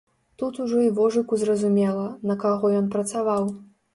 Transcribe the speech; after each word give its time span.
Тут 0.41 0.53
ужо 0.63 0.79
і 0.83 0.87
вожыку 0.99 1.33
зразумела, 1.43 2.07
на 2.31 2.37
каго 2.45 2.71
ён 2.79 2.89
працаваў. 2.97 3.43